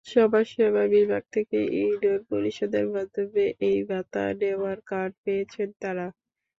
[0.05, 6.07] সমাজসেবা বিভাগ থেকে ইউনিয়ন পরিষদের মাধ্যমে এই ভাতা নেওয়ার কার্ড পেয়েছেন তাঁরা।